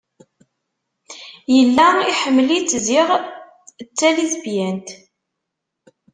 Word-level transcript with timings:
Yella 1.55 1.87
iḥemmel-itt 2.11 2.77
ziɣ 2.87 3.09
d 3.85 3.89
talisbyant. 3.97 4.89